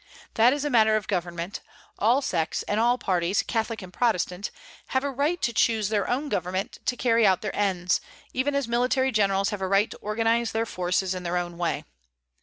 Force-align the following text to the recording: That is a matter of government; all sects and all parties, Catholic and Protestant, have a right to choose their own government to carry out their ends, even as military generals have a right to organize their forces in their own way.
That 0.33 0.51
is 0.51 0.65
a 0.65 0.71
matter 0.71 0.95
of 0.95 1.07
government; 1.07 1.61
all 1.99 2.23
sects 2.23 2.63
and 2.63 2.79
all 2.79 2.97
parties, 2.97 3.43
Catholic 3.43 3.83
and 3.83 3.93
Protestant, 3.93 4.49
have 4.87 5.03
a 5.03 5.11
right 5.11 5.39
to 5.43 5.53
choose 5.53 5.89
their 5.89 6.09
own 6.09 6.27
government 6.27 6.79
to 6.87 6.97
carry 6.97 7.23
out 7.27 7.43
their 7.43 7.55
ends, 7.55 8.01
even 8.33 8.55
as 8.55 8.67
military 8.67 9.11
generals 9.11 9.49
have 9.51 9.61
a 9.61 9.67
right 9.67 9.91
to 9.91 9.97
organize 9.97 10.53
their 10.53 10.65
forces 10.65 11.13
in 11.13 11.21
their 11.21 11.37
own 11.37 11.55
way. 11.55 11.83